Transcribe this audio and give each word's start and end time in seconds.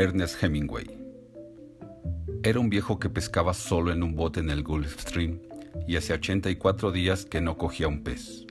Ernest 0.00 0.42
Hemingway. 0.42 0.86
Era 2.42 2.58
un 2.58 2.70
viejo 2.70 2.98
que 2.98 3.10
pescaba 3.10 3.52
solo 3.52 3.92
en 3.92 4.02
un 4.02 4.16
bote 4.16 4.40
en 4.40 4.48
el 4.48 4.62
Gulf 4.62 4.98
Stream 4.98 5.40
y 5.86 5.96
hacía 5.96 6.16
84 6.16 6.90
días 6.90 7.26
que 7.26 7.42
no 7.42 7.58
cogía 7.58 7.86
un 7.86 8.02
pez. 8.02 8.46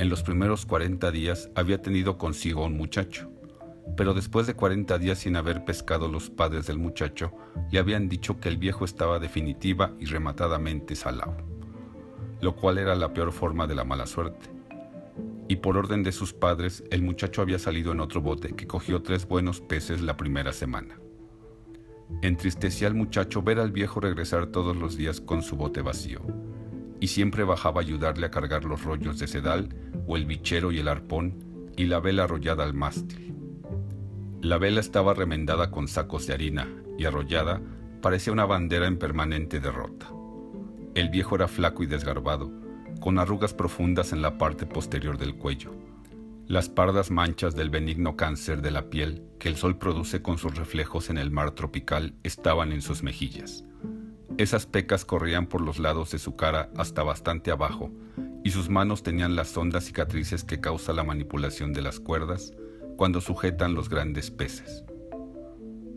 En 0.00 0.08
los 0.08 0.24
primeros 0.24 0.66
40 0.66 1.12
días 1.12 1.48
había 1.54 1.80
tenido 1.80 2.18
consigo 2.18 2.64
un 2.64 2.76
muchacho, 2.76 3.30
pero 3.96 4.14
después 4.14 4.48
de 4.48 4.54
40 4.54 4.98
días 4.98 5.20
sin 5.20 5.36
haber 5.36 5.64
pescado 5.64 6.08
los 6.08 6.28
padres 6.28 6.66
del 6.66 6.78
muchacho, 6.78 7.30
le 7.70 7.78
habían 7.78 8.08
dicho 8.08 8.40
que 8.40 8.48
el 8.48 8.56
viejo 8.56 8.84
estaba 8.84 9.20
definitiva 9.20 9.92
y 10.00 10.06
rematadamente 10.06 10.96
salado, 10.96 11.36
lo 12.40 12.56
cual 12.56 12.78
era 12.78 12.96
la 12.96 13.12
peor 13.12 13.30
forma 13.30 13.68
de 13.68 13.76
la 13.76 13.84
mala 13.84 14.08
suerte 14.08 14.50
y 15.48 15.56
por 15.56 15.76
orden 15.76 16.02
de 16.02 16.12
sus 16.12 16.32
padres 16.32 16.84
el 16.90 17.02
muchacho 17.02 17.42
había 17.42 17.58
salido 17.58 17.92
en 17.92 18.00
otro 18.00 18.20
bote 18.20 18.54
que 18.54 18.66
cogió 18.66 19.02
tres 19.02 19.26
buenos 19.26 19.60
peces 19.60 20.00
la 20.00 20.16
primera 20.16 20.52
semana. 20.52 20.98
Entristecía 22.22 22.88
al 22.88 22.94
muchacho 22.94 23.42
ver 23.42 23.58
al 23.58 23.72
viejo 23.72 24.00
regresar 24.00 24.46
todos 24.46 24.76
los 24.76 24.96
días 24.96 25.20
con 25.20 25.42
su 25.42 25.56
bote 25.56 25.82
vacío, 25.82 26.20
y 27.00 27.08
siempre 27.08 27.44
bajaba 27.44 27.80
a 27.80 27.84
ayudarle 27.84 28.26
a 28.26 28.30
cargar 28.30 28.64
los 28.64 28.82
rollos 28.82 29.18
de 29.18 29.26
sedal 29.26 29.68
o 30.06 30.16
el 30.16 30.26
bichero 30.26 30.72
y 30.72 30.78
el 30.78 30.88
arpón 30.88 31.72
y 31.76 31.84
la 31.84 32.00
vela 32.00 32.24
arrollada 32.24 32.64
al 32.64 32.74
mástil. 32.74 33.34
La 34.40 34.58
vela 34.58 34.80
estaba 34.80 35.14
remendada 35.14 35.70
con 35.70 35.88
sacos 35.88 36.26
de 36.26 36.34
harina 36.34 36.68
y 36.98 37.04
arrollada 37.04 37.60
parecía 38.00 38.32
una 38.32 38.44
bandera 38.44 38.86
en 38.86 38.98
permanente 38.98 39.60
derrota. 39.60 40.08
El 40.94 41.08
viejo 41.08 41.34
era 41.34 41.48
flaco 41.48 41.82
y 41.82 41.86
desgarbado, 41.86 42.52
con 43.00 43.18
arrugas 43.18 43.54
profundas 43.54 44.12
en 44.12 44.22
la 44.22 44.38
parte 44.38 44.66
posterior 44.66 45.18
del 45.18 45.36
cuello. 45.36 45.74
Las 46.46 46.68
pardas 46.68 47.10
manchas 47.10 47.54
del 47.54 47.70
benigno 47.70 48.16
cáncer 48.16 48.60
de 48.60 48.70
la 48.70 48.90
piel 48.90 49.22
que 49.38 49.48
el 49.48 49.56
sol 49.56 49.78
produce 49.78 50.20
con 50.20 50.36
sus 50.36 50.54
reflejos 50.56 51.08
en 51.08 51.16
el 51.16 51.30
mar 51.30 51.52
tropical 51.52 52.14
estaban 52.22 52.72
en 52.72 52.82
sus 52.82 53.02
mejillas. 53.02 53.64
Esas 54.36 54.66
pecas 54.66 55.04
corrían 55.04 55.46
por 55.46 55.60
los 55.60 55.78
lados 55.78 56.10
de 56.10 56.18
su 56.18 56.36
cara 56.36 56.70
hasta 56.76 57.02
bastante 57.02 57.50
abajo, 57.50 57.92
y 58.42 58.50
sus 58.50 58.68
manos 58.68 59.02
tenían 59.02 59.36
las 59.36 59.56
hondas 59.56 59.84
cicatrices 59.84 60.44
que 60.44 60.60
causa 60.60 60.92
la 60.92 61.04
manipulación 61.04 61.72
de 61.72 61.80
las 61.82 61.98
cuerdas 61.98 62.52
cuando 62.96 63.20
sujetan 63.20 63.74
los 63.74 63.88
grandes 63.88 64.30
peces. 64.30 64.84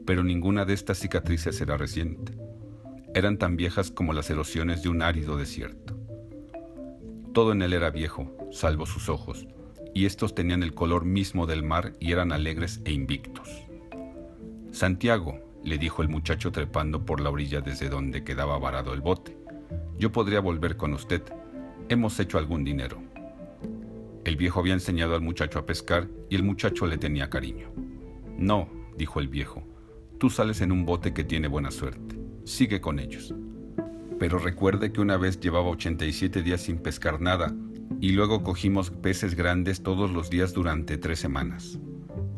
Pero 0.06 0.24
ninguna 0.24 0.64
de 0.64 0.74
estas 0.74 1.00
cicatrices 1.00 1.60
era 1.60 1.76
reciente. 1.76 2.38
Eran 3.14 3.38
tan 3.38 3.58
viejas 3.58 3.92
como 3.92 4.14
las 4.14 4.30
erosiones 4.30 4.82
de 4.82 4.90
un 4.90 5.02
árido 5.02 5.36
desierto. 5.36 5.97
Todo 7.38 7.52
en 7.52 7.62
él 7.62 7.74
era 7.74 7.92
viejo, 7.92 8.36
salvo 8.50 8.88
sus 8.88 9.10
ojos, 9.10 9.46
y 9.94 10.08
estos 10.08 10.34
tenían 10.34 10.64
el 10.64 10.74
color 10.74 11.06
mismo 11.06 11.46
del 11.46 11.62
mar 11.62 11.94
y 12.00 12.12
eran 12.12 12.32
alegres 12.32 12.82
e 12.84 12.92
invictos. 12.92 13.48
Santiago, 14.72 15.40
le 15.64 15.78
dijo 15.78 16.02
el 16.02 16.10
muchacho 16.10 16.52
trepando 16.52 17.06
por 17.06 17.22
la 17.22 17.30
orilla 17.30 17.62
desde 17.62 17.90
donde 17.90 18.24
quedaba 18.24 18.58
varado 18.58 18.92
el 18.92 19.02
bote, 19.02 19.38
yo 20.00 20.12
podría 20.12 20.40
volver 20.40 20.78
con 20.78 20.96
usted. 20.96 21.22
Hemos 21.90 22.20
hecho 22.20 22.40
algún 22.40 22.64
dinero. 22.64 23.04
El 24.26 24.36
viejo 24.36 24.60
había 24.60 24.74
enseñado 24.74 25.14
al 25.14 25.22
muchacho 25.22 25.60
a 25.60 25.66
pescar 25.68 26.08
y 26.32 26.36
el 26.38 26.42
muchacho 26.42 26.88
le 26.88 26.98
tenía 26.98 27.30
cariño. 27.30 27.70
No, 28.36 28.68
dijo 28.98 29.20
el 29.20 29.28
viejo, 29.28 29.62
tú 30.18 30.32
sales 30.32 30.62
en 30.62 30.72
un 30.72 30.88
bote 30.88 31.14
que 31.14 31.24
tiene 31.24 31.48
buena 31.48 31.70
suerte. 31.70 32.20
Sigue 32.46 32.82
con 32.82 32.98
ellos 32.98 33.32
pero 34.20 34.40
recuerde 34.40 34.92
que 34.92 35.02
una 35.02 35.18
vez 35.18 35.40
llevaba 35.40 35.70
87 35.70 36.42
días 36.42 36.62
sin 36.62 36.78
pescar 36.78 37.22
nada 37.22 37.54
y 38.00 38.12
luego 38.12 38.44
cogimos 38.44 38.92
peces 38.92 39.36
grandes 39.36 39.82
todos 39.82 40.12
los 40.12 40.30
días 40.30 40.54
durante 40.54 40.98
tres 40.98 41.20
semanas. 41.20 41.80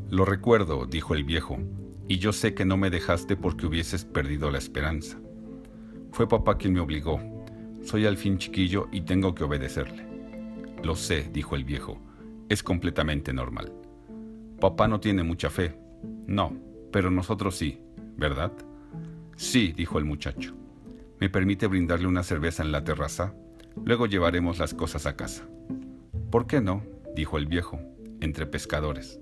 Lo 0.09 0.25
recuerdo, 0.25 0.85
dijo 0.85 1.13
el 1.13 1.23
viejo, 1.23 1.59
y 2.07 2.17
yo 2.17 2.33
sé 2.33 2.53
que 2.53 2.65
no 2.65 2.77
me 2.77 2.89
dejaste 2.89 3.35
porque 3.35 3.67
hubieses 3.67 4.05
perdido 4.05 4.49
la 4.51 4.57
esperanza. 4.57 5.19
Fue 6.11 6.27
papá 6.27 6.57
quien 6.57 6.73
me 6.73 6.79
obligó. 6.79 7.21
Soy 7.83 8.05
al 8.05 8.17
fin 8.17 8.37
chiquillo 8.37 8.87
y 8.91 9.01
tengo 9.01 9.35
que 9.35 9.43
obedecerle. 9.43 10.05
Lo 10.83 10.95
sé, 10.95 11.29
dijo 11.31 11.55
el 11.55 11.63
viejo. 11.63 12.01
Es 12.49 12.63
completamente 12.63 13.31
normal. 13.31 13.71
Papá 14.59 14.87
no 14.87 14.99
tiene 14.99 15.23
mucha 15.23 15.49
fe. 15.49 15.77
No, 16.25 16.53
pero 16.91 17.11
nosotros 17.11 17.55
sí, 17.55 17.79
¿verdad? 18.17 18.51
Sí, 19.35 19.71
dijo 19.71 19.99
el 19.99 20.05
muchacho. 20.05 20.55
¿Me 21.19 21.29
permite 21.29 21.67
brindarle 21.67 22.07
una 22.07 22.23
cerveza 22.23 22.63
en 22.63 22.71
la 22.71 22.85
terraza? 22.85 23.33
Luego 23.83 24.05
llevaremos 24.05 24.57
las 24.57 24.73
cosas 24.73 25.05
a 25.05 25.17
casa. 25.17 25.43
¿Por 26.31 26.47
qué 26.47 26.61
no? 26.61 26.81
dijo 27.13 27.37
el 27.37 27.45
viejo, 27.45 27.77
entre 28.21 28.45
pescadores. 28.45 29.19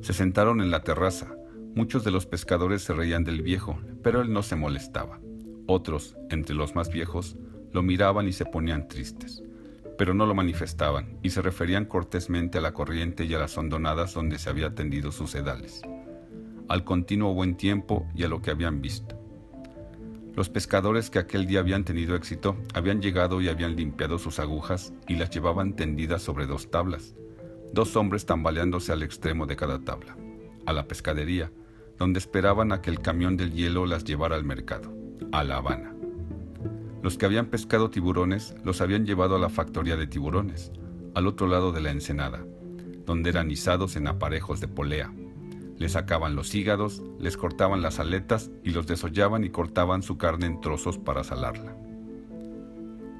Se 0.00 0.12
sentaron 0.12 0.60
en 0.60 0.72
la 0.72 0.82
terraza. 0.82 1.36
Muchos 1.76 2.02
de 2.02 2.10
los 2.10 2.26
pescadores 2.26 2.82
se 2.82 2.92
reían 2.92 3.22
del 3.22 3.42
viejo, 3.42 3.78
pero 4.02 4.20
él 4.20 4.32
no 4.32 4.42
se 4.42 4.56
molestaba. 4.56 5.20
Otros, 5.68 6.16
entre 6.28 6.56
los 6.56 6.74
más 6.74 6.90
viejos, 6.90 7.36
lo 7.72 7.84
miraban 7.84 8.26
y 8.26 8.32
se 8.32 8.44
ponían 8.44 8.88
tristes, 8.88 9.44
pero 9.96 10.12
no 10.12 10.26
lo 10.26 10.34
manifestaban 10.34 11.18
y 11.22 11.30
se 11.30 11.40
referían 11.40 11.84
cortésmente 11.84 12.58
a 12.58 12.62
la 12.62 12.72
corriente 12.72 13.26
y 13.26 13.34
a 13.34 13.38
las 13.38 13.56
hondonadas 13.56 14.12
donde 14.14 14.38
se 14.38 14.50
había 14.50 14.74
tendido 14.74 15.12
sus 15.12 15.30
sedales, 15.30 15.82
al 16.68 16.82
continuo 16.82 17.32
buen 17.32 17.56
tiempo 17.56 18.08
y 18.14 18.24
a 18.24 18.28
lo 18.28 18.42
que 18.42 18.50
habían 18.50 18.80
visto. 18.80 19.25
Los 20.36 20.50
pescadores 20.50 21.08
que 21.08 21.18
aquel 21.18 21.46
día 21.46 21.60
habían 21.60 21.84
tenido 21.84 22.14
éxito 22.14 22.58
habían 22.74 23.00
llegado 23.00 23.40
y 23.40 23.48
habían 23.48 23.74
limpiado 23.74 24.18
sus 24.18 24.38
agujas 24.38 24.92
y 25.08 25.16
las 25.16 25.30
llevaban 25.30 25.74
tendidas 25.74 26.20
sobre 26.20 26.46
dos 26.46 26.70
tablas, 26.70 27.14
dos 27.72 27.96
hombres 27.96 28.26
tambaleándose 28.26 28.92
al 28.92 29.02
extremo 29.02 29.46
de 29.46 29.56
cada 29.56 29.82
tabla, 29.82 30.14
a 30.66 30.74
la 30.74 30.86
pescadería, 30.86 31.50
donde 31.96 32.18
esperaban 32.18 32.70
a 32.72 32.82
que 32.82 32.90
el 32.90 33.00
camión 33.00 33.38
del 33.38 33.52
hielo 33.54 33.86
las 33.86 34.04
llevara 34.04 34.36
al 34.36 34.44
mercado, 34.44 34.92
a 35.32 35.42
La 35.42 35.56
Habana. 35.56 35.94
Los 37.02 37.16
que 37.16 37.24
habían 37.24 37.46
pescado 37.46 37.88
tiburones 37.88 38.54
los 38.62 38.82
habían 38.82 39.06
llevado 39.06 39.36
a 39.36 39.38
la 39.38 39.48
factoría 39.48 39.96
de 39.96 40.06
tiburones, 40.06 40.70
al 41.14 41.28
otro 41.28 41.46
lado 41.46 41.72
de 41.72 41.80
la 41.80 41.92
ensenada, 41.92 42.44
donde 43.06 43.30
eran 43.30 43.50
izados 43.50 43.96
en 43.96 44.06
aparejos 44.06 44.60
de 44.60 44.68
polea, 44.68 45.14
les 45.78 45.92
sacaban 45.92 46.34
los 46.36 46.54
hígados, 46.54 47.02
les 47.18 47.36
cortaban 47.36 47.82
las 47.82 48.00
aletas 48.00 48.50
y 48.64 48.70
los 48.70 48.86
desollaban 48.86 49.44
y 49.44 49.50
cortaban 49.50 50.02
su 50.02 50.16
carne 50.16 50.46
en 50.46 50.60
trozos 50.60 50.98
para 50.98 51.24
salarla. 51.24 51.76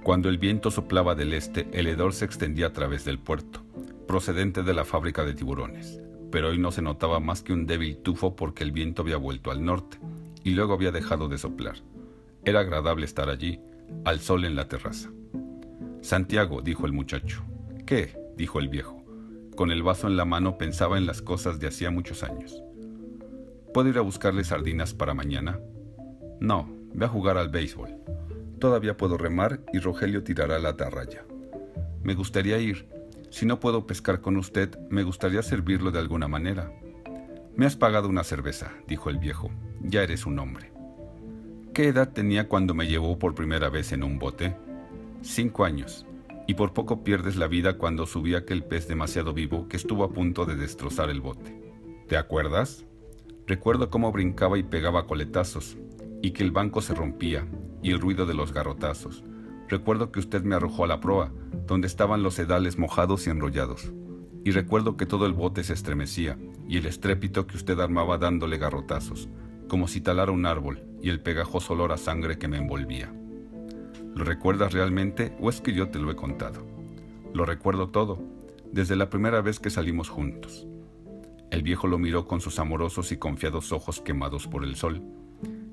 Cuando 0.03 0.29
el 0.29 0.39
viento 0.39 0.71
soplaba 0.71 1.15
del 1.15 1.33
este, 1.33 1.69
el 1.73 1.87
hedor 1.87 2.13
se 2.13 2.25
extendía 2.25 2.69
a 2.69 2.73
través 2.73 3.05
del 3.05 3.19
puerto, 3.19 3.63
procedente 4.07 4.63
de 4.63 4.73
la 4.73 4.85
fábrica 4.85 5.25
de 5.25 5.35
tiburones, 5.35 6.01
pero 6.31 6.49
hoy 6.49 6.59
no 6.59 6.71
se 6.71 6.83
notaba 6.83 7.21
más 7.21 7.43
que 7.43 7.53
un 7.53 7.67
débil 7.67 7.99
tufo 7.99 8.37
porque 8.37 8.63
el 8.63 8.73
viento 8.73 9.03
había 9.03 9.17
vuelto 9.17 9.51
al 9.51 9.65
norte 9.65 9.99
y 10.45 10.51
luego 10.51 10.75
había 10.75 10.93
dejado 10.93 11.29
de 11.29 11.39
soplar. 11.39 11.77
Era 12.45 12.61
agradable 12.61 13.05
estar 13.05 13.29
allí, 13.29 13.61
al 14.05 14.21
sol 14.21 14.45
en 14.45 14.55
la 14.55 14.69
terraza. 14.69 15.11
Santiago, 16.03 16.63
dijo 16.63 16.87
el 16.87 16.93
muchacho. 16.93 17.43
¿Qué? 17.85 18.17
dijo 18.37 18.61
el 18.61 18.69
viejo. 18.69 19.06
Con 19.57 19.71
el 19.71 19.83
vaso 19.83 20.07
en 20.07 20.19
la 20.19 20.27
mano 20.27 20.59
pensaba 20.59 20.99
en 20.99 21.07
las 21.07 21.23
cosas 21.23 21.59
de 21.59 21.69
hacía 21.69 21.91
muchos 21.91 22.23
años. 22.23 22.63
¿Puedo 23.73 23.89
ir 23.89 23.97
a 23.97 24.03
buscarle 24.03 24.45
sardinas 24.45 24.93
para 24.93 25.15
mañana? 25.15 25.59
No, 26.41 26.69
ve 26.93 27.07
a 27.07 27.09
jugar 27.09 27.39
al 27.39 27.49
béisbol. 27.49 27.89
Todavía 28.59 28.99
puedo 28.99 29.17
remar 29.17 29.63
y 29.73 29.79
Rogelio 29.79 30.23
tirará 30.23 30.59
la 30.59 30.71
atarraya. 30.71 31.25
Me 32.03 32.15
gustaría 32.15 32.59
ir. 32.59 32.87
Si 33.31 33.47
no 33.47 33.59
puedo 33.59 33.87
pescar 33.87 34.21
con 34.21 34.37
usted, 34.37 34.79
me 34.91 35.05
gustaría 35.05 35.43
servirlo 35.43 35.91
de 35.91 36.01
alguna 36.01 36.29
manera. 36.29 36.71
Me 37.55 37.65
has 37.65 37.77
pagado 37.77 38.11
una 38.11 38.25
cerveza, 38.25 38.73
dijo 38.87 39.09
el 39.09 39.17
viejo. 39.17 39.51
Ya 39.81 40.03
eres 40.03 40.27
un 40.27 40.39
hombre. 40.39 40.71
¿Qué 41.73 41.89
edad 41.89 42.13
tenía 42.13 42.47
cuando 42.47 42.75
me 42.75 42.89
llevó 42.89 43.19
por 43.19 43.35
primera 43.35 43.71
vez 43.71 43.93
en 43.93 44.05
un 44.05 44.19
bote? 44.19 44.55
Cinco 45.23 45.65
años 45.65 46.07
y 46.47 46.55
por 46.55 46.73
poco 46.73 47.03
pierdes 47.03 47.37
la 47.37 47.49
vida 47.49 47.77
cuando 47.77 48.07
subí 48.07 48.35
aquel 48.35 48.65
pez 48.65 48.87
demasiado 48.89 49.33
vivo 49.33 49.69
que 49.69 49.77
estuvo 49.77 50.05
a 50.05 50.11
punto 50.11 50.47
de 50.47 50.57
destrozar 50.57 51.11
el 51.11 51.21
bote. 51.21 51.61
¿Te 52.09 52.17
acuerdas? 52.17 52.87
Recuerdo 53.47 53.91
cómo 53.91 54.13
brincaba 54.13 54.59
y 54.59 54.63
pegaba 54.63 55.07
coletazos, 55.07 55.77
y 56.23 56.31
que 56.31 56.43
el 56.43 56.53
banco 56.53 56.81
se 56.81 56.95
rompía, 56.95 57.47
y 57.83 57.91
el 57.91 58.01
ruido 58.01 58.27
de 58.27 58.35
los 58.35 58.53
garrotazos. 58.53 59.25
Recuerdo 59.69 60.13
que 60.13 60.21
usted 60.21 60.43
me 60.43 60.55
arrojó 60.55 60.85
a 60.85 60.89
la 60.89 61.01
proa, 61.01 61.33
donde 61.67 61.87
estaban 61.87 62.23
los 62.23 62.35
sedales 62.35 62.79
mojados 62.79 63.27
y 63.27 63.31
enrollados. 63.31 63.93
Y 64.45 64.53
recuerdo 64.53 64.97
que 64.97 65.07
todo 65.07 65.27
el 65.27 65.33
bote 65.33 65.65
se 65.65 65.73
estremecía, 65.73 66.39
y 66.69 66.79
el 66.79 66.87
estrépito 66.87 67.47
que 67.47 67.57
usted 67.57 67.79
armaba 67.81 68.19
dándole 68.19 68.59
garrotazos, 68.59 69.29
como 69.69 69.89
si 69.89 70.01
talara 70.01 70.31
un 70.31 70.47
árbol, 70.47 70.85
y 71.03 71.11
el 71.11 71.21
pegajoso 71.21 71.73
olor 71.73 71.93
a 71.93 71.97
sangre 71.97 72.39
que 72.39 72.49
me 72.49 72.59
envolvía. 72.59 73.13
¿Lo 74.17 74.25
recuerdas 74.25 74.73
realmente 74.73 75.37
o 75.43 75.51
es 75.51 75.61
que 75.61 75.75
yo 75.75 75.91
te 75.91 75.99
lo 75.99 76.11
he 76.11 76.17
contado? 76.17 76.65
Lo 77.35 77.45
recuerdo 77.45 77.91
todo, 77.91 78.19
desde 78.73 78.97
la 78.97 79.11
primera 79.11 79.43
vez 79.43 79.61
que 79.61 79.69
salimos 79.69 80.09
juntos. 80.09 80.67
El 81.51 81.63
viejo 81.63 81.87
lo 81.87 81.99
miró 81.99 82.27
con 82.27 82.41
sus 82.41 82.59
amorosos 82.59 83.13
y 83.13 83.19
confiados 83.19 83.73
ojos 83.73 84.01
quemados 84.01 84.47
por 84.47 84.65
el 84.65 84.75
sol. 84.75 85.03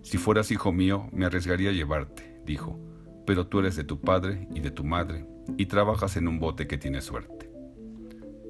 Si 0.01 0.17
fueras 0.17 0.51
hijo 0.51 0.73
mío, 0.73 1.07
me 1.13 1.25
arriesgaría 1.25 1.69
a 1.69 1.73
llevarte, 1.73 2.41
dijo, 2.45 2.77
pero 3.25 3.47
tú 3.47 3.59
eres 3.59 3.77
de 3.77 3.85
tu 3.85 4.01
padre 4.01 4.45
y 4.53 4.59
de 4.59 4.71
tu 4.71 4.83
madre, 4.83 5.25
y 5.55 5.67
trabajas 5.67 6.17
en 6.17 6.27
un 6.27 6.41
bote 6.41 6.67
que 6.67 6.77
tiene 6.77 6.99
suerte. 6.99 7.49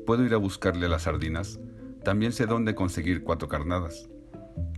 ¿Puedo 0.08 0.26
ir 0.26 0.34
a 0.34 0.38
buscarle 0.38 0.90
las 0.90 1.04
sardinas? 1.04 1.60
También 2.04 2.32
sé 2.32 2.48
dónde 2.48 2.74
conseguir 2.74 3.24
cuatro 3.24 3.48
carnadas. 3.48 4.10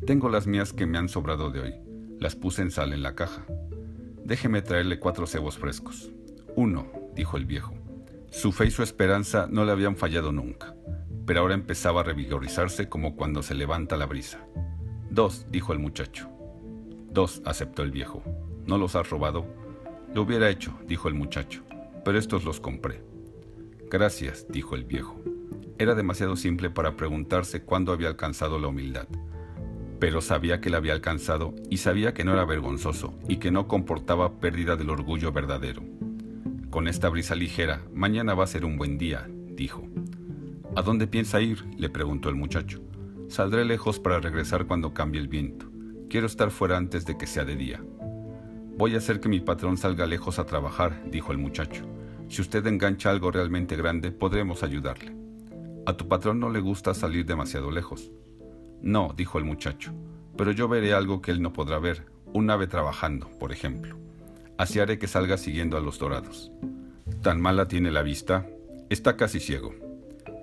Tengo 0.06 0.28
las 0.28 0.46
mías 0.46 0.74
que 0.74 0.86
me 0.86 0.98
han 0.98 1.08
sobrado 1.08 1.52
de 1.52 1.62
hoy. 1.62 1.74
Las 2.20 2.36
puse 2.36 2.64
en 2.64 2.72
sal 2.72 2.92
en 2.92 3.02
la 3.02 3.16
caja. 3.16 3.46
Déjeme 4.26 4.64
traerle 4.64 4.98
cuatro 4.98 5.28
cebos 5.28 5.60
frescos. 5.60 6.12
Uno, 6.56 6.92
dijo 7.14 7.38
el 7.38 7.46
viejo. 7.46 7.76
Su 8.32 8.52
fe 8.52 8.66
y 8.66 8.72
su 8.72 8.82
esperanza 8.82 9.48
no 9.48 9.66
le 9.66 9.72
habían 9.72 9.96
fallado 9.96 10.32
nunca, 10.32 10.74
pero 11.28 11.42
ahora 11.42 11.54
empezaba 11.54 12.02
a 12.02 12.04
revigorizarse 12.06 12.90
como 12.90 13.16
cuando 13.16 13.44
se 13.44 13.54
levanta 13.54 13.98
la 13.98 14.08
brisa. 14.08 14.44
Dos, 15.12 15.46
dijo 15.52 15.74
el 15.74 15.80
muchacho. 15.80 16.28
Dos, 17.12 17.44
aceptó 17.46 17.84
el 17.84 17.92
viejo. 17.92 18.24
¿No 18.66 18.80
los 18.80 18.96
has 18.96 19.12
robado? 19.12 19.46
Lo 20.12 20.24
hubiera 20.24 20.50
hecho, 20.50 20.74
dijo 20.88 21.08
el 21.08 21.14
muchacho, 21.14 21.62
pero 22.04 22.18
estos 22.18 22.46
los 22.46 22.60
compré. 22.60 23.04
Gracias, 23.92 24.48
dijo 24.50 24.74
el 24.74 24.86
viejo. 24.86 25.22
Era 25.78 25.94
demasiado 25.94 26.36
simple 26.36 26.72
para 26.72 26.98
preguntarse 26.98 27.62
cuándo 27.62 27.94
había 27.94 28.08
alcanzado 28.08 28.58
la 28.58 28.70
humildad, 28.70 29.08
pero 30.00 30.22
sabía 30.22 30.62
que 30.62 30.70
la 30.70 30.78
había 30.78 30.94
alcanzado 30.94 31.54
y 31.70 31.78
sabía 31.78 32.14
que 32.14 32.24
no 32.24 32.34
era 32.34 32.46
vergonzoso 32.46 33.14
y 33.28 33.38
que 33.38 33.52
no 33.52 33.68
comportaba 33.68 34.40
pérdida 34.40 34.76
del 34.76 34.90
orgullo 34.90 35.32
verdadero. 35.32 35.84
Con 36.70 36.88
esta 36.88 37.10
brisa 37.10 37.36
ligera, 37.36 37.82
mañana 37.94 38.34
va 38.34 38.44
a 38.44 38.48
ser 38.48 38.66
un 38.66 38.78
buen 38.78 38.98
día, 38.98 39.28
dijo. 39.30 39.88
¿A 40.76 40.82
dónde 40.82 41.08
piensa 41.08 41.40
ir? 41.40 41.64
le 41.78 41.90
preguntó 41.90 42.30
el 42.30 42.36
muchacho. 42.36 42.82
Saldré 43.30 43.66
lejos 43.66 44.00
para 44.00 44.20
regresar 44.20 44.68
cuando 44.68 44.94
cambie 44.94 45.22
el 45.22 45.28
viento. 45.28 45.72
Quiero 46.10 46.28
estar 46.28 46.52
fuera 46.52 46.78
antes 46.78 47.06
de 47.06 47.18
que 47.18 47.28
sea 47.28 47.46
de 47.46 47.56
día. 47.56 47.84
Voy 48.78 48.94
a 48.94 48.98
hacer 48.98 49.22
que 49.22 49.30
mi 49.30 49.40
patrón 49.40 49.78
salga 49.78 50.06
lejos 50.06 50.38
a 50.38 50.46
trabajar, 50.46 51.04
dijo 51.10 51.32
el 51.32 51.38
muchacho. 51.38 51.86
Si 52.28 52.42
usted 52.42 52.66
engancha 52.68 53.10
algo 53.10 53.32
realmente 53.32 53.76
grande, 53.78 54.12
podremos 54.12 54.64
ayudarle. 54.64 55.16
A 55.86 55.94
tu 55.94 56.08
patrón 56.08 56.40
no 56.40 56.50
le 56.50 56.60
gusta 56.60 56.94
salir 56.94 57.26
demasiado 57.26 57.72
lejos. 57.72 58.12
No, 58.82 59.14
dijo 59.16 59.38
el 59.38 59.46
muchacho, 59.46 59.92
pero 60.38 60.52
yo 60.52 60.68
veré 60.68 60.94
algo 60.94 61.22
que 61.22 61.32
él 61.32 61.42
no 61.42 61.54
podrá 61.54 61.80
ver, 61.80 62.06
un 62.34 62.50
ave 62.50 62.68
trabajando, 62.68 63.30
por 63.40 63.52
ejemplo. 63.52 63.98
Así 64.58 64.80
haré 64.80 65.00
que 65.00 65.08
salga 65.08 65.38
siguiendo 65.38 65.78
a 65.78 65.82
los 65.82 66.00
dorados. 66.00 66.52
¿Tan 67.22 67.42
mala 67.42 67.68
tiene 67.68 67.92
la 67.92 68.04
vista? 68.04 68.48
Está 68.90 69.18
casi 69.18 69.40
ciego. 69.40 69.74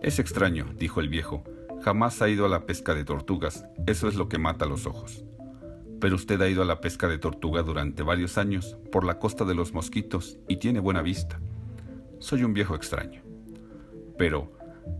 Es 0.02 0.18
extraño, 0.18 0.66
dijo 0.76 1.00
el 1.00 1.08
viejo. 1.08 1.44
Jamás 1.82 2.20
ha 2.22 2.28
ido 2.28 2.44
a 2.44 2.48
la 2.48 2.66
pesca 2.66 2.94
de 2.94 3.04
tortugas. 3.04 3.64
Eso 3.86 4.08
es 4.08 4.16
lo 4.16 4.28
que 4.28 4.38
mata 4.38 4.66
los 4.66 4.86
ojos. 4.86 5.24
Pero 6.00 6.16
usted 6.16 6.40
ha 6.40 6.48
ido 6.48 6.62
a 6.62 6.66
la 6.66 6.80
pesca 6.80 7.08
de 7.08 7.18
tortuga 7.18 7.62
durante 7.62 8.02
varios 8.02 8.36
años, 8.36 8.76
por 8.90 9.04
la 9.04 9.18
costa 9.18 9.44
de 9.44 9.54
los 9.54 9.72
mosquitos, 9.72 10.38
y 10.48 10.56
tiene 10.56 10.80
buena 10.80 11.02
vista. 11.02 11.40
Soy 12.18 12.44
un 12.44 12.52
viejo 12.52 12.74
extraño. 12.74 13.22
Pero, 14.18 14.52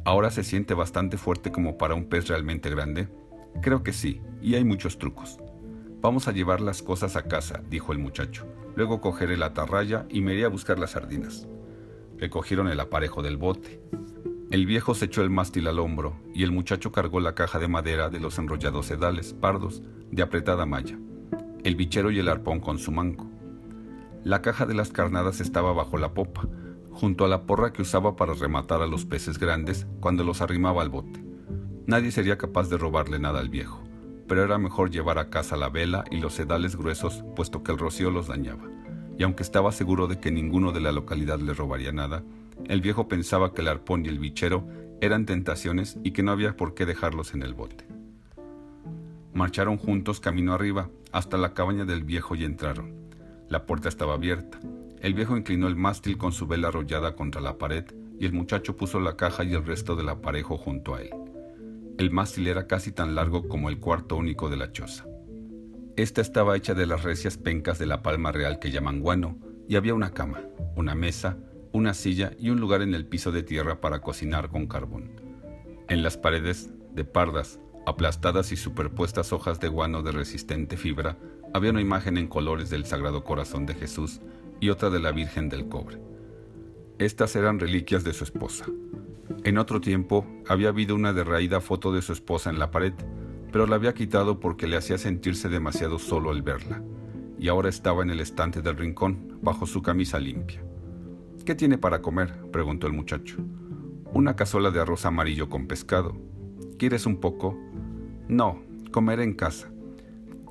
¿ahora 0.04 0.30
se 0.30 0.44
siente 0.44 0.74
bastante 0.74 1.18
fuerte 1.18 1.50
como 1.50 1.76
para 1.78 1.94
un 1.94 2.04
pez 2.04 2.28
realmente 2.28 2.70
grande? 2.70 3.08
Creo 3.60 3.82
que 3.82 3.92
sí, 3.92 4.22
y 4.40 4.54
hay 4.54 4.64
muchos 4.64 4.98
trucos. 4.98 5.38
Vamos 6.00 6.26
a 6.26 6.32
llevar 6.32 6.60
las 6.60 6.82
cosas 6.82 7.14
a 7.14 7.22
casa, 7.22 7.62
dijo 7.68 7.92
el 7.92 7.98
muchacho. 7.98 8.46
Luego 8.74 9.00
cogeré 9.00 9.36
la 9.36 9.46
atarraya 9.46 10.06
y 10.08 10.20
me 10.20 10.34
iré 10.34 10.44
a 10.44 10.48
buscar 10.48 10.78
las 10.78 10.92
sardinas. 10.92 11.46
Recogieron 12.18 12.68
el 12.68 12.80
aparejo 12.80 13.22
del 13.22 13.36
bote. 13.36 13.80
El 14.50 14.66
viejo 14.66 14.94
se 14.94 15.04
echó 15.04 15.22
el 15.22 15.30
mástil 15.30 15.68
al 15.68 15.78
hombro 15.78 16.16
y 16.34 16.42
el 16.42 16.52
muchacho 16.52 16.90
cargó 16.92 17.20
la 17.20 17.34
caja 17.34 17.58
de 17.58 17.68
madera 17.68 18.10
de 18.10 18.20
los 18.20 18.38
enrollados 18.38 18.86
sedales 18.86 19.32
pardos 19.32 19.82
de 20.10 20.22
apretada 20.22 20.66
malla, 20.66 20.98
el 21.64 21.76
bichero 21.76 22.10
y 22.10 22.18
el 22.18 22.28
arpón 22.28 22.60
con 22.60 22.78
su 22.78 22.92
manco. 22.92 23.30
La 24.24 24.42
caja 24.42 24.66
de 24.66 24.74
las 24.74 24.90
carnadas 24.90 25.40
estaba 25.40 25.72
bajo 25.72 25.98
la 25.98 26.14
popa, 26.14 26.48
junto 26.90 27.24
a 27.24 27.28
la 27.28 27.46
porra 27.46 27.72
que 27.72 27.82
usaba 27.82 28.14
para 28.14 28.34
rematar 28.34 28.82
a 28.82 28.86
los 28.86 29.06
peces 29.06 29.38
grandes 29.38 29.86
cuando 30.00 30.22
los 30.22 30.42
arrimaba 30.42 30.82
al 30.82 30.90
bote. 30.90 31.31
Nadie 31.86 32.10
sería 32.10 32.38
capaz 32.38 32.68
de 32.68 32.78
robarle 32.78 33.18
nada 33.18 33.40
al 33.40 33.48
viejo 33.48 33.82
pero 34.32 34.44
era 34.44 34.56
mejor 34.56 34.90
llevar 34.90 35.18
a 35.18 35.28
casa 35.28 35.58
la 35.58 35.68
vela 35.68 36.04
y 36.10 36.18
los 36.18 36.32
sedales 36.32 36.74
gruesos, 36.74 37.22
puesto 37.36 37.62
que 37.62 37.70
el 37.70 37.76
rocío 37.76 38.10
los 38.10 38.28
dañaba. 38.28 38.64
Y 39.18 39.24
aunque 39.24 39.42
estaba 39.42 39.72
seguro 39.72 40.06
de 40.06 40.20
que 40.20 40.30
ninguno 40.30 40.72
de 40.72 40.80
la 40.80 40.90
localidad 40.90 41.38
le 41.38 41.52
robaría 41.52 41.92
nada, 41.92 42.24
el 42.66 42.80
viejo 42.80 43.08
pensaba 43.08 43.52
que 43.52 43.60
el 43.60 43.68
arpón 43.68 44.06
y 44.06 44.08
el 44.08 44.18
bichero 44.18 44.66
eran 45.02 45.26
tentaciones 45.26 45.98
y 46.02 46.12
que 46.12 46.22
no 46.22 46.32
había 46.32 46.56
por 46.56 46.72
qué 46.72 46.86
dejarlos 46.86 47.34
en 47.34 47.42
el 47.42 47.52
bote. 47.52 47.86
Marcharon 49.34 49.76
juntos 49.76 50.18
camino 50.18 50.54
arriba 50.54 50.88
hasta 51.12 51.36
la 51.36 51.52
cabaña 51.52 51.84
del 51.84 52.02
viejo 52.02 52.34
y 52.34 52.44
entraron. 52.44 52.94
La 53.50 53.66
puerta 53.66 53.90
estaba 53.90 54.14
abierta. 54.14 54.60
El 55.00 55.12
viejo 55.12 55.36
inclinó 55.36 55.68
el 55.68 55.76
mástil 55.76 56.16
con 56.16 56.32
su 56.32 56.46
vela 56.46 56.68
arrollada 56.68 57.16
contra 57.16 57.42
la 57.42 57.58
pared 57.58 57.84
y 58.18 58.24
el 58.24 58.32
muchacho 58.32 58.78
puso 58.78 58.98
la 58.98 59.16
caja 59.16 59.44
y 59.44 59.52
el 59.52 59.66
resto 59.66 59.94
del 59.94 60.08
aparejo 60.08 60.56
junto 60.56 60.94
a 60.94 61.02
él. 61.02 61.10
El 61.98 62.10
mástil 62.10 62.46
era 62.46 62.66
casi 62.66 62.92
tan 62.92 63.14
largo 63.14 63.48
como 63.48 63.68
el 63.68 63.78
cuarto 63.78 64.16
único 64.16 64.48
de 64.48 64.56
la 64.56 64.72
choza. 64.72 65.06
Esta 65.96 66.20
estaba 66.20 66.56
hecha 66.56 66.74
de 66.74 66.86
las 66.86 67.02
recias 67.02 67.36
pencas 67.36 67.78
de 67.78 67.86
la 67.86 68.02
palma 68.02 68.32
real 68.32 68.58
que 68.58 68.70
llaman 68.70 69.00
guano, 69.00 69.38
y 69.68 69.76
había 69.76 69.94
una 69.94 70.12
cama, 70.12 70.42
una 70.74 70.94
mesa, 70.94 71.38
una 71.72 71.94
silla 71.94 72.32
y 72.38 72.50
un 72.50 72.60
lugar 72.60 72.82
en 72.82 72.94
el 72.94 73.06
piso 73.06 73.30
de 73.30 73.42
tierra 73.42 73.80
para 73.80 74.00
cocinar 74.00 74.48
con 74.48 74.66
carbón. 74.66 75.10
En 75.88 76.02
las 76.02 76.16
paredes, 76.16 76.70
de 76.94 77.04
pardas, 77.04 77.60
aplastadas 77.86 78.52
y 78.52 78.56
superpuestas 78.56 79.32
hojas 79.32 79.60
de 79.60 79.68
guano 79.68 80.02
de 80.02 80.12
resistente 80.12 80.76
fibra, 80.76 81.18
había 81.52 81.70
una 81.70 81.80
imagen 81.80 82.16
en 82.16 82.28
colores 82.28 82.70
del 82.70 82.86
Sagrado 82.86 83.24
Corazón 83.24 83.66
de 83.66 83.74
Jesús 83.74 84.20
y 84.60 84.70
otra 84.70 84.90
de 84.90 85.00
la 85.00 85.12
Virgen 85.12 85.48
del 85.48 85.68
Cobre. 85.68 85.98
Estas 86.98 87.36
eran 87.36 87.58
reliquias 87.58 88.04
de 88.04 88.12
su 88.12 88.24
esposa. 88.24 88.66
En 89.44 89.58
otro 89.58 89.80
tiempo 89.80 90.26
había 90.48 90.68
habido 90.68 90.94
una 90.94 91.12
derraída 91.12 91.60
foto 91.60 91.92
de 91.92 92.02
su 92.02 92.12
esposa 92.12 92.50
en 92.50 92.58
la 92.58 92.70
pared, 92.70 92.92
pero 93.52 93.66
la 93.66 93.76
había 93.76 93.94
quitado 93.94 94.40
porque 94.40 94.66
le 94.66 94.76
hacía 94.76 94.98
sentirse 94.98 95.48
demasiado 95.48 95.98
solo 95.98 96.30
al 96.30 96.42
verla, 96.42 96.82
y 97.38 97.48
ahora 97.48 97.68
estaba 97.68 98.02
en 98.02 98.10
el 98.10 98.20
estante 98.20 98.62
del 98.62 98.76
rincón, 98.76 99.38
bajo 99.42 99.66
su 99.66 99.82
camisa 99.82 100.18
limpia. 100.18 100.62
¿Qué 101.44 101.54
tiene 101.54 101.76
para 101.76 102.02
comer? 102.02 102.34
preguntó 102.52 102.86
el 102.86 102.92
muchacho. 102.92 103.36
Una 104.12 104.36
cazuela 104.36 104.70
de 104.70 104.80
arroz 104.80 105.04
amarillo 105.06 105.48
con 105.48 105.66
pescado. 105.66 106.16
¿Quieres 106.78 107.06
un 107.06 107.18
poco? 107.18 107.58
No, 108.28 108.62
comeré 108.92 109.24
en 109.24 109.34
casa. 109.34 109.70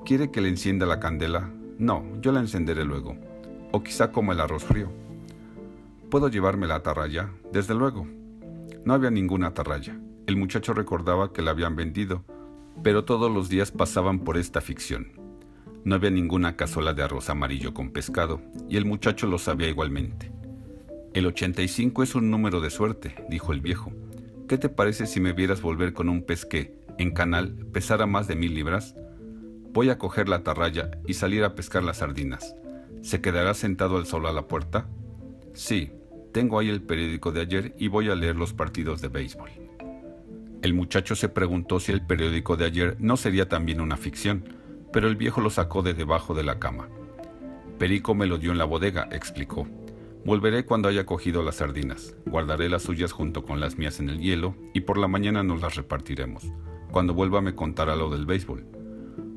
¿Quiere 0.06 0.31
que 0.31 0.41
le 0.41 0.50
encienda 0.50 0.85
la 0.85 1.00
candela? 1.00 1.51
No, 1.77 2.03
yo 2.21 2.31
la 2.31 2.39
encenderé 2.41 2.83
luego. 2.83 3.15
O 3.71 3.83
quizá 3.83 4.12
como 4.12 4.33
el 4.33 4.41
arroz 4.41 4.63
frío. 4.63 4.91
¿Puedo 6.09 6.27
llevarme 6.27 6.67
la 6.67 6.75
atarraya? 6.75 7.31
Desde 7.53 7.74
luego. 7.74 8.06
No 8.83 8.94
había 8.94 9.12
ninguna 9.12 9.48
atarraya. 9.48 10.00
El 10.25 10.38
muchacho 10.38 10.74
recordaba 10.74 11.34
que 11.34 11.41
la 11.41 11.51
habían 11.51 11.75
vendido, 11.75 12.24
pero 12.84 13.05
todos 13.05 13.32
los 13.32 13.50
días 13.50 13.72
pasaban 13.72 14.20
por 14.20 14.38
esta 14.38 14.62
ficción. 14.62 15.12
No 15.84 15.96
había 15.96 16.10
ninguna 16.10 16.55
cazuela 16.55 16.94
de 16.94 17.03
arroz 17.03 17.29
amarillo 17.29 17.74
con 17.74 17.91
pescado, 17.91 18.41
y 18.70 18.77
el 18.77 18.86
muchacho 18.86 19.27
lo 19.27 19.38
sabía 19.38 19.67
igualmente. 19.67 20.32
El 21.13 21.25
85 21.27 22.03
es 22.03 22.15
un 22.15 22.32
número 22.32 22.62
de 22.62 22.70
suerte, 22.70 23.15
dijo 23.29 23.53
el 23.53 23.62
viejo. 23.62 23.91
¿Qué 24.48 24.58
te 24.58 24.70
parece 24.70 25.05
si 25.05 25.20
me 25.20 25.34
vieras 25.34 25.62
volver 25.62 25.94
con 25.94 26.10
un 26.10 26.24
pez 26.24 26.46
que, 26.46 26.75
en 26.98 27.12
canal, 27.12 27.55
pesara 27.72 28.05
más 28.05 28.27
de 28.27 28.36
mil 28.36 28.53
libras? 28.53 28.96
Voy 29.74 29.89
a 29.89 29.98
coger 29.98 30.27
la 30.27 30.38
atarraya 30.38 30.91
y 31.08 31.13
salir 31.13 31.44
a 31.44 31.55
pescar 31.55 31.84
las 31.84 31.98
sardinas. 31.98 32.55
¿Se 33.01 33.22
quedará 33.22 33.53
sentado 33.53 33.98
al 33.98 34.05
sol 34.05 34.25
a 34.25 34.34
la 34.34 34.48
puerta? 34.48 34.88
Sí, 35.53 35.91
tengo 36.31 36.59
ahí 36.59 36.69
el 36.69 36.81
periódico 36.81 37.31
de 37.31 37.41
ayer 37.41 37.75
y 37.77 37.88
voy 37.88 38.09
a 38.09 38.15
leer 38.15 38.35
los 38.35 38.53
partidos 38.53 39.01
de 39.01 39.09
béisbol. 39.09 39.50
El 40.61 40.73
muchacho 40.73 41.15
se 41.15 41.29
preguntó 41.29 41.79
si 41.79 41.91
el 41.91 42.05
periódico 42.05 42.55
de 42.55 42.65
ayer 42.65 42.95
no 43.00 43.17
sería 43.17 43.50
también 43.50 43.81
una 43.81 43.97
ficción, 43.97 44.43
pero 44.93 45.07
el 45.07 45.15
viejo 45.15 45.41
lo 45.41 45.50
sacó 45.50 45.81
de 45.81 45.93
debajo 45.93 46.33
de 46.33 46.43
la 46.43 46.59
cama. 46.59 46.88
Perico 47.79 48.13
me 48.13 48.27
lo 48.27 48.38
dio 48.38 48.51
en 48.51 48.57
la 48.59 48.65
bodega, 48.65 49.09
explicó. 49.11 49.67
Volveré 50.23 50.65
cuando 50.65 50.88
haya 50.88 51.05
cogido 51.05 51.41
las 51.41 51.55
sardinas, 51.55 52.15
guardaré 52.27 52.69
las 52.69 52.83
suyas 52.83 53.11
junto 53.11 53.43
con 53.43 53.59
las 53.59 53.79
mías 53.79 54.00
en 54.00 54.09
el 54.09 54.19
hielo 54.19 54.55
y 54.73 54.81
por 54.81 55.00
la 55.00 55.07
mañana 55.07 55.41
nos 55.41 55.61
las 55.61 55.75
repartiremos. 55.75 56.43
Cuando 56.91 57.15
vuelva 57.15 57.41
me 57.41 57.55
contará 57.55 57.95
lo 57.95 58.09
del 58.11 58.27
béisbol. 58.27 58.63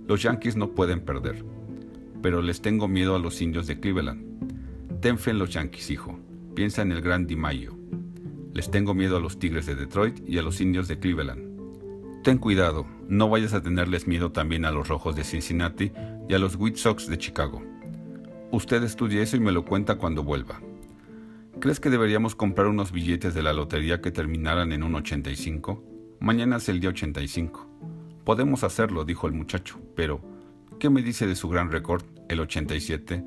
Los 0.06 0.22
Yankees 0.22 0.56
no 0.56 0.72
pueden 0.72 1.00
perder, 1.00 1.42
pero 2.20 2.42
les 2.42 2.60
tengo 2.60 2.86
miedo 2.86 3.16
a 3.16 3.18
los 3.18 3.40
indios 3.40 3.66
de 3.66 3.80
Cleveland. 3.80 5.00
Ten 5.00 5.18
fe 5.18 5.30
en 5.30 5.38
los 5.38 5.50
Yankees, 5.50 5.90
hijo. 5.90 6.18
Piensa 6.54 6.82
en 6.82 6.92
el 6.92 7.00
Gran 7.00 7.26
Mayo. 7.37 7.75
Les 8.52 8.70
tengo 8.70 8.94
miedo 8.94 9.16
a 9.16 9.20
los 9.20 9.40
Tigres 9.40 9.66
de 9.66 9.75
Detroit 9.75 10.20
y 10.28 10.38
a 10.38 10.42
los 10.42 10.61
Indios 10.61 10.87
de 10.87 11.00
Cleveland. 11.00 12.23
Ten 12.23 12.38
cuidado, 12.38 12.87
no 13.08 13.28
vayas 13.28 13.54
a 13.54 13.61
tenerles 13.61 14.06
miedo 14.06 14.30
también 14.30 14.64
a 14.64 14.70
los 14.70 14.87
Rojos 14.87 15.16
de 15.16 15.25
Cincinnati 15.25 15.90
y 16.28 16.34
a 16.34 16.38
los 16.38 16.54
White 16.54 16.78
Sox 16.78 17.08
de 17.08 17.18
Chicago. 17.18 17.61
Usted 18.52 18.84
estudie 18.84 19.20
eso 19.20 19.37
y 19.37 19.40
me 19.40 19.50
lo 19.50 19.64
cuenta 19.64 19.96
cuando 19.96 20.23
vuelva. 20.23 20.61
¿Crees 21.58 21.80
que 21.80 21.90
deberíamos 21.90 22.37
comprar 22.37 22.68
unos 22.68 22.92
billetes 22.92 23.34
de 23.34 23.42
la 23.42 23.52
lotería 23.52 24.00
que 24.00 24.12
terminaran 24.12 24.70
en 24.70 24.84
un 24.84 24.94
85? 24.94 25.82
Mañana 26.20 26.58
es 26.58 26.68
el 26.68 26.78
día 26.78 26.90
85. 26.90 27.68
Podemos 28.25 28.62
hacerlo, 28.62 29.04
dijo 29.04 29.26
el 29.26 29.32
muchacho, 29.32 29.80
pero 29.96 30.20
¿qué 30.78 30.88
me 30.88 31.02
dice 31.02 31.26
de 31.26 31.34
su 31.34 31.49
gran 31.49 31.73
récord, 31.73 32.04
el 32.28 32.38
87? 32.38 33.25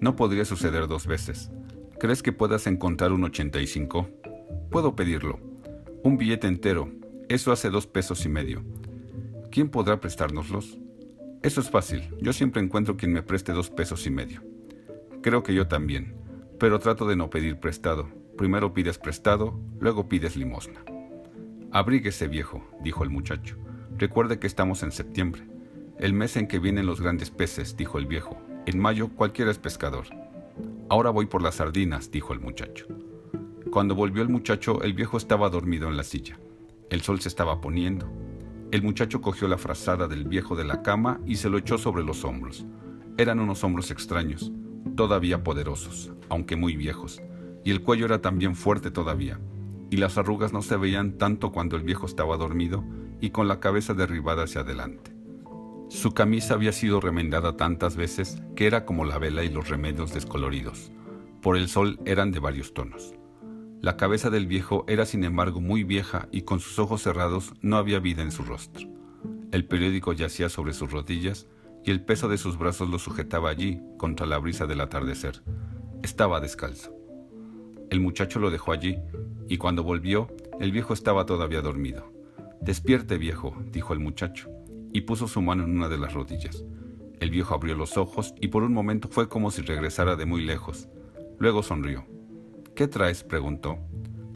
No 0.00 0.16
podría 0.16 0.46
suceder 0.46 0.86
dos 0.86 1.06
veces. 1.06 1.50
¿Crees 1.98 2.22
que 2.22 2.32
puedas 2.32 2.66
encontrar 2.66 3.12
un 3.12 3.24
85? 3.24 4.08
Puedo 4.70 4.94
pedirlo. 4.94 5.40
Un 6.02 6.18
billete 6.18 6.46
entero. 6.46 6.90
Eso 7.30 7.52
hace 7.52 7.70
dos 7.70 7.86
pesos 7.86 8.26
y 8.26 8.28
medio. 8.28 8.62
¿Quién 9.50 9.70
podrá 9.70 9.98
prestárnoslos? 9.98 10.78
Eso 11.42 11.62
es 11.62 11.70
fácil. 11.70 12.14
Yo 12.20 12.34
siempre 12.34 12.60
encuentro 12.60 12.98
quien 12.98 13.14
me 13.14 13.22
preste 13.22 13.52
dos 13.52 13.70
pesos 13.70 14.06
y 14.06 14.10
medio. 14.10 14.42
Creo 15.22 15.42
que 15.42 15.54
yo 15.54 15.68
también, 15.68 16.14
pero 16.60 16.80
trato 16.80 17.08
de 17.08 17.16
no 17.16 17.30
pedir 17.30 17.60
prestado. 17.60 18.08
Primero 18.36 18.74
pides 18.74 18.98
prestado, 18.98 19.58
luego 19.80 20.06
pides 20.06 20.36
limosna. 20.36 20.84
Abríguese, 21.72 22.28
viejo, 22.28 22.62
dijo 22.82 23.04
el 23.04 23.10
muchacho. 23.10 23.56
Recuerde 23.96 24.38
que 24.38 24.46
estamos 24.46 24.82
en 24.82 24.92
septiembre, 24.92 25.48
el 25.98 26.12
mes 26.12 26.36
en 26.36 26.46
que 26.46 26.58
vienen 26.58 26.84
los 26.84 27.00
grandes 27.00 27.30
peces, 27.30 27.74
dijo 27.74 27.98
el 27.98 28.04
viejo. 28.04 28.36
En 28.66 28.78
mayo 28.78 29.08
cualquiera 29.08 29.50
es 29.50 29.58
pescador. 29.58 30.06
Ahora 30.88 31.10
voy 31.10 31.26
por 31.26 31.42
las 31.42 31.56
sardinas, 31.56 32.10
dijo 32.10 32.32
el 32.32 32.40
muchacho. 32.40 32.86
Cuando 33.70 33.94
volvió 33.94 34.22
el 34.22 34.28
muchacho, 34.28 34.82
el 34.82 34.94
viejo 34.94 35.16
estaba 35.16 35.50
dormido 35.50 35.88
en 35.88 35.96
la 35.96 36.04
silla. 36.04 36.38
El 36.90 37.02
sol 37.02 37.20
se 37.20 37.28
estaba 37.28 37.60
poniendo. 37.60 38.08
El 38.70 38.82
muchacho 38.82 39.20
cogió 39.20 39.48
la 39.48 39.58
frazada 39.58 40.06
del 40.06 40.24
viejo 40.24 40.54
de 40.54 40.64
la 40.64 40.82
cama 40.82 41.20
y 41.26 41.36
se 41.36 41.50
lo 41.50 41.58
echó 41.58 41.76
sobre 41.76 42.04
los 42.04 42.24
hombros. 42.24 42.64
Eran 43.18 43.40
unos 43.40 43.64
hombros 43.64 43.90
extraños, 43.90 44.52
todavía 44.94 45.42
poderosos, 45.42 46.12
aunque 46.28 46.54
muy 46.54 46.76
viejos, 46.76 47.20
y 47.64 47.70
el 47.70 47.82
cuello 47.82 48.06
era 48.06 48.20
también 48.20 48.54
fuerte 48.54 48.90
todavía, 48.90 49.40
y 49.90 49.96
las 49.96 50.18
arrugas 50.18 50.52
no 50.52 50.62
se 50.62 50.76
veían 50.76 51.18
tanto 51.18 51.50
cuando 51.50 51.76
el 51.76 51.82
viejo 51.82 52.06
estaba 52.06 52.36
dormido 52.36 52.84
y 53.20 53.30
con 53.30 53.48
la 53.48 53.58
cabeza 53.58 53.94
derribada 53.94 54.44
hacia 54.44 54.60
adelante. 54.60 55.15
Su 55.88 56.14
camisa 56.14 56.54
había 56.54 56.72
sido 56.72 57.00
remendada 57.00 57.56
tantas 57.56 57.96
veces 57.96 58.42
que 58.56 58.66
era 58.66 58.84
como 58.84 59.04
la 59.04 59.18
vela 59.18 59.44
y 59.44 59.48
los 59.48 59.68
remedios 59.68 60.12
descoloridos. 60.12 60.90
Por 61.40 61.56
el 61.56 61.68
sol 61.68 62.00
eran 62.04 62.32
de 62.32 62.40
varios 62.40 62.74
tonos. 62.74 63.14
La 63.80 63.96
cabeza 63.96 64.28
del 64.28 64.48
viejo 64.48 64.84
era 64.88 65.06
sin 65.06 65.22
embargo 65.22 65.60
muy 65.60 65.84
vieja 65.84 66.28
y 66.32 66.42
con 66.42 66.58
sus 66.58 66.80
ojos 66.80 67.02
cerrados 67.02 67.54
no 67.60 67.76
había 67.76 68.00
vida 68.00 68.22
en 68.22 68.32
su 68.32 68.42
rostro. 68.42 68.88
El 69.52 69.64
periódico 69.64 70.12
yacía 70.12 70.48
sobre 70.48 70.72
sus 70.72 70.90
rodillas 70.90 71.46
y 71.84 71.92
el 71.92 72.04
peso 72.04 72.28
de 72.28 72.38
sus 72.38 72.58
brazos 72.58 72.88
lo 72.90 72.98
sujetaba 72.98 73.48
allí 73.48 73.80
contra 73.96 74.26
la 74.26 74.38
brisa 74.38 74.66
del 74.66 74.80
atardecer. 74.80 75.44
Estaba 76.02 76.40
descalzo. 76.40 76.92
El 77.90 78.00
muchacho 78.00 78.40
lo 78.40 78.50
dejó 78.50 78.72
allí 78.72 78.98
y 79.48 79.58
cuando 79.58 79.84
volvió, 79.84 80.26
el 80.58 80.72
viejo 80.72 80.94
estaba 80.94 81.26
todavía 81.26 81.62
dormido. 81.62 82.12
Despierte, 82.60 83.18
viejo, 83.18 83.56
dijo 83.70 83.92
el 83.92 84.00
muchacho, 84.00 84.50
y 84.96 85.02
puso 85.02 85.28
su 85.28 85.42
mano 85.42 85.64
en 85.64 85.76
una 85.76 85.90
de 85.90 85.98
las 85.98 86.14
rodillas. 86.14 86.64
El 87.20 87.28
viejo 87.28 87.54
abrió 87.54 87.74
los 87.74 87.98
ojos 87.98 88.32
y 88.40 88.48
por 88.48 88.62
un 88.62 88.72
momento 88.72 89.08
fue 89.08 89.28
como 89.28 89.50
si 89.50 89.60
regresara 89.60 90.16
de 90.16 90.24
muy 90.24 90.42
lejos. 90.42 90.88
Luego 91.38 91.62
sonrió. 91.62 92.06
¿Qué 92.74 92.88
traes? 92.88 93.22
preguntó. 93.22 93.76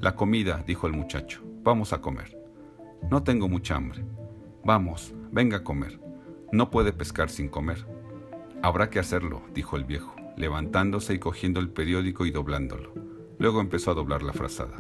La 0.01 0.17
comida, 0.17 0.63
dijo 0.67 0.87
el 0.87 0.93
muchacho. 0.93 1.43
Vamos 1.63 1.95
a 1.95 2.03
comer. 2.03 2.39
No 3.11 3.23
tengo 3.23 3.49
mucha 3.49 3.77
hambre. 3.77 4.05
Vamos, 4.63 5.15
venga 5.33 5.57
a 5.57 5.65
comer. 5.65 5.99
No 6.53 6.71
puede 6.71 6.93
pescar 6.93 7.31
sin 7.31 7.49
comer. 7.49 7.87
Habrá 8.63 8.91
que 8.91 8.99
hacerlo, 8.99 9.41
dijo 9.55 9.79
el 9.79 9.85
viejo, 9.85 10.15
levantándose 10.37 11.15
y 11.15 11.19
cogiendo 11.19 11.61
el 11.61 11.71
periódico 11.71 12.27
y 12.27 12.33
doblándolo. 12.33 12.93
Luego 13.39 13.63
empezó 13.63 13.93
a 13.93 13.95
doblar 13.95 14.23
la 14.23 14.35
frazada. 14.35 14.77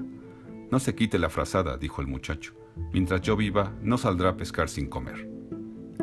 No 0.70 0.78
se 0.78 0.94
quite 0.94 1.18
la 1.18 1.30
frazada, 1.30 1.78
dijo 1.78 2.02
el 2.02 2.06
muchacho. 2.06 2.52
Mientras 2.92 3.22
yo 3.22 3.34
viva, 3.34 3.72
no 3.80 3.96
saldrá 3.96 4.28
a 4.28 4.36
pescar 4.36 4.68
sin 4.68 4.86
comer. 4.86 5.39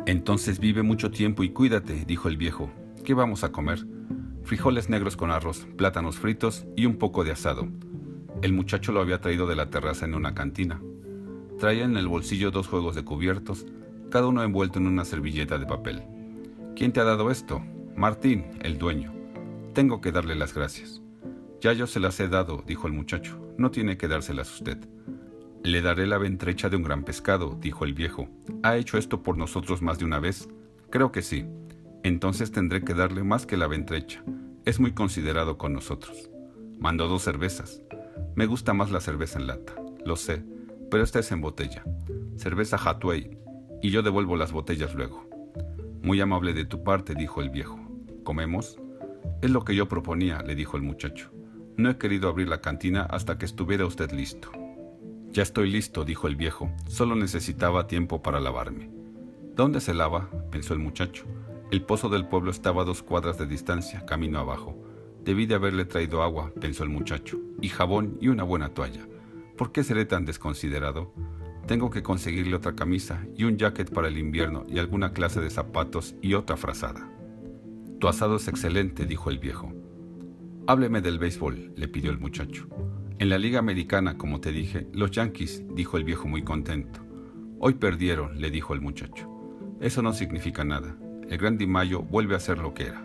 Entonces 0.08 0.58
vive 0.58 0.82
mucho 0.82 1.10
tiempo 1.10 1.42
y 1.42 1.50
cuídate, 1.50 2.06
dijo 2.06 2.30
el 2.30 2.38
viejo. 2.38 2.70
¿Qué 3.04 3.12
vamos 3.12 3.44
a 3.44 3.52
comer? 3.52 3.84
Frijoles 4.42 4.88
negros 4.88 5.18
con 5.18 5.30
arroz, 5.30 5.66
plátanos 5.76 6.16
fritos 6.16 6.64
y 6.76 6.86
un 6.86 6.96
poco 6.96 7.24
de 7.24 7.32
asado. 7.32 7.68
El 8.40 8.54
muchacho 8.54 8.90
lo 8.92 9.02
había 9.02 9.20
traído 9.20 9.46
de 9.46 9.54
la 9.54 9.68
terraza 9.68 10.06
en 10.06 10.14
una 10.14 10.32
cantina. 10.32 10.80
Traía 11.58 11.84
en 11.84 11.98
el 11.98 12.08
bolsillo 12.08 12.50
dos 12.50 12.68
juegos 12.68 12.94
de 12.94 13.04
cubiertos, 13.04 13.66
cada 14.10 14.28
uno 14.28 14.42
envuelto 14.42 14.78
en 14.78 14.86
una 14.86 15.04
servilleta 15.04 15.58
de 15.58 15.66
papel. 15.66 16.02
¿Quién 16.74 16.90
te 16.90 17.00
ha 17.00 17.04
dado 17.04 17.30
esto? 17.30 17.62
Martín, 17.94 18.46
el 18.62 18.78
dueño. 18.78 19.12
Tengo 19.74 20.00
que 20.00 20.10
darle 20.10 20.36
las 20.36 20.54
gracias. 20.54 21.02
Ya 21.60 21.74
yo 21.74 21.86
se 21.86 22.00
las 22.00 22.18
he 22.18 22.28
dado, 22.28 22.64
dijo 22.66 22.86
el 22.86 22.94
muchacho. 22.94 23.38
No 23.58 23.70
tiene 23.70 23.98
que 23.98 24.08
dárselas 24.08 24.54
usted. 24.54 24.78
Le 25.64 25.82
daré 25.82 26.06
la 26.06 26.18
ventrecha 26.18 26.68
de 26.68 26.76
un 26.76 26.82
gran 26.82 27.04
pescado, 27.04 27.58
dijo 27.60 27.84
el 27.84 27.94
viejo. 27.94 28.28
¿Ha 28.62 28.76
hecho 28.76 28.96
esto 28.96 29.22
por 29.22 29.36
nosotros 29.36 29.82
más 29.82 29.98
de 29.98 30.04
una 30.04 30.18
vez? 30.18 30.48
Creo 30.90 31.12
que 31.12 31.22
sí. 31.22 31.46
Entonces 32.02 32.52
tendré 32.52 32.84
que 32.84 32.94
darle 32.94 33.24
más 33.24 33.44
que 33.44 33.56
la 33.56 33.66
ventrecha. 33.66 34.22
Es 34.64 34.80
muy 34.80 34.92
considerado 34.92 35.58
con 35.58 35.72
nosotros. 35.72 36.30
Mandó 36.78 37.08
dos 37.08 37.22
cervezas. 37.22 37.82
Me 38.34 38.46
gusta 38.46 38.72
más 38.72 38.90
la 38.90 39.00
cerveza 39.00 39.38
en 39.38 39.48
lata, 39.48 39.74
lo 40.04 40.14
sé, 40.14 40.44
pero 40.90 41.02
esta 41.02 41.18
es 41.18 41.32
en 41.32 41.40
botella. 41.40 41.82
Cerveza 42.36 42.76
Hatway, 42.76 43.36
y 43.82 43.90
yo 43.90 44.02
devuelvo 44.02 44.36
las 44.36 44.52
botellas 44.52 44.94
luego. 44.94 45.28
Muy 46.02 46.20
amable 46.20 46.52
de 46.52 46.64
tu 46.64 46.84
parte, 46.84 47.14
dijo 47.14 47.42
el 47.42 47.50
viejo. 47.50 47.80
¿Comemos? 48.22 48.78
Es 49.42 49.50
lo 49.50 49.64
que 49.64 49.74
yo 49.74 49.88
proponía, 49.88 50.40
le 50.42 50.54
dijo 50.54 50.76
el 50.76 50.82
muchacho. 50.82 51.32
No 51.76 51.90
he 51.90 51.98
querido 51.98 52.28
abrir 52.28 52.48
la 52.48 52.60
cantina 52.60 53.02
hasta 53.02 53.38
que 53.38 53.44
estuviera 53.44 53.86
usted 53.86 54.12
listo. 54.12 54.50
Ya 55.30 55.42
estoy 55.42 55.70
listo, 55.70 56.04
dijo 56.04 56.26
el 56.26 56.36
viejo. 56.36 56.70
Solo 56.86 57.14
necesitaba 57.14 57.86
tiempo 57.86 58.22
para 58.22 58.40
lavarme. 58.40 58.90
¿Dónde 59.54 59.80
se 59.80 59.92
lava? 59.92 60.30
pensó 60.50 60.72
el 60.72 60.80
muchacho. 60.80 61.24
El 61.70 61.82
pozo 61.82 62.08
del 62.08 62.26
pueblo 62.26 62.50
estaba 62.50 62.82
a 62.82 62.84
dos 62.84 63.02
cuadras 63.02 63.38
de 63.38 63.46
distancia, 63.46 64.06
camino 64.06 64.38
abajo. 64.38 64.76
Debí 65.24 65.44
de 65.44 65.56
haberle 65.56 65.84
traído 65.84 66.22
agua, 66.22 66.52
pensó 66.58 66.82
el 66.82 66.88
muchacho, 66.88 67.38
y 67.60 67.68
jabón 67.68 68.16
y 68.20 68.28
una 68.28 68.42
buena 68.42 68.70
toalla. 68.70 69.06
¿Por 69.58 69.70
qué 69.72 69.84
seré 69.84 70.06
tan 70.06 70.24
desconsiderado? 70.24 71.12
Tengo 71.66 71.90
que 71.90 72.02
conseguirle 72.02 72.56
otra 72.56 72.74
camisa 72.74 73.26
y 73.36 73.44
un 73.44 73.58
jacket 73.58 73.92
para 73.92 74.08
el 74.08 74.16
invierno 74.16 74.64
y 74.66 74.78
alguna 74.78 75.12
clase 75.12 75.40
de 75.40 75.50
zapatos 75.50 76.14
y 76.22 76.32
otra 76.32 76.56
frazada. 76.56 77.12
Tu 78.00 78.08
asado 78.08 78.36
es 78.36 78.48
excelente, 78.48 79.04
dijo 79.04 79.28
el 79.28 79.38
viejo. 79.38 79.74
Hábleme 80.66 81.02
del 81.02 81.18
béisbol, 81.18 81.72
le 81.76 81.88
pidió 81.88 82.10
el 82.10 82.18
muchacho. 82.18 82.68
En 83.20 83.30
la 83.30 83.38
Liga 83.38 83.58
Americana, 83.58 84.16
como 84.16 84.40
te 84.40 84.52
dije, 84.52 84.86
los 84.92 85.10
Yankees, 85.10 85.64
dijo 85.74 85.96
el 85.96 86.04
viejo 86.04 86.28
muy 86.28 86.44
contento. 86.44 87.00
Hoy 87.58 87.74
perdieron, 87.74 88.40
le 88.40 88.48
dijo 88.48 88.74
el 88.74 88.80
muchacho. 88.80 89.28
Eso 89.80 90.02
no 90.02 90.12
significa 90.12 90.62
nada. 90.62 90.96
El 91.28 91.36
Gran 91.36 91.58
Mayo 91.68 92.00
vuelve 92.00 92.36
a 92.36 92.40
ser 92.40 92.58
lo 92.58 92.74
que 92.74 92.84
era. 92.84 93.04